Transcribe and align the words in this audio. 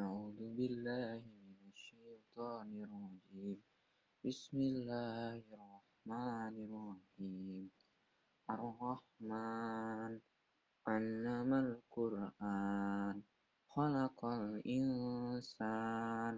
أعوذ 0.00 0.40
بالله 0.56 1.20
من 1.44 1.56
الشيطان 1.72 2.68
الرجيم 2.84 3.58
بسم 4.24 4.58
الله 4.60 5.42
الرحمن 5.56 6.54
الرحيم 6.66 7.64
الرحمن 8.50 10.12
علم 10.88 11.50
القرآن 11.66 13.16
خلق 13.74 14.20
الإنسان 14.24 16.34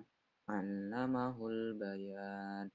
علمه 0.48 1.36
البيان 1.48 2.66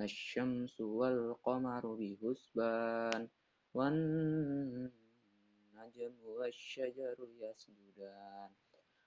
الشمس 0.00 0.80
والقمر 0.80 1.84
بحسبان 2.00 3.22
والنجم 3.76 4.94
والشجر 6.38 7.16
يسجدان 7.42 8.50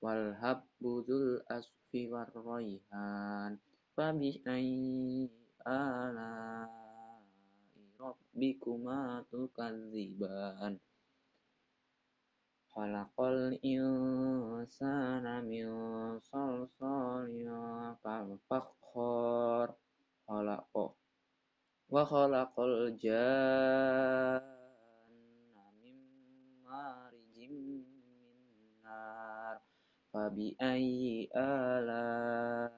wal 0.00 0.32
habbuzul 0.40 1.44
asfi 1.52 2.08
war 2.08 2.28
raihan 2.32 3.60
fabi 3.92 4.40
ai 4.48 5.28
ala 5.68 6.64
rabbikuma 8.00 9.20
tukadziban. 9.28 10.80
Khalaqal 12.72 13.60
insana 13.60 15.44
min 15.44 15.68
salsalin 16.24 17.44
kal 18.00 18.40
fakhar 18.48 19.76
wa 21.90 22.02
khalaqal 22.06 22.94
jaa 23.02 24.59
فبأي 30.13 31.29
آلاء 31.35 32.71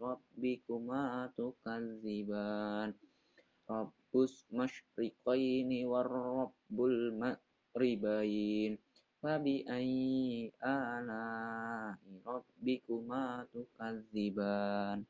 ربكما 0.00 1.04
تكذبان 1.36 2.88
رب 3.70 3.92
المشرقين 4.14 5.70
والرب 5.86 6.76
المغربين 6.80 8.72
فبأي 9.22 9.96
آلاء 10.64 11.96
ربكما 12.26 13.46
تكذبان 13.52 15.04